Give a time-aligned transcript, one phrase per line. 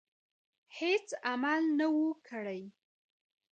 [0.77, 2.61] هیڅ عمل نه وو کړی.